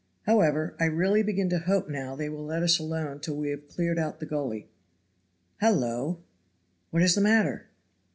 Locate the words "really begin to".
0.85-1.59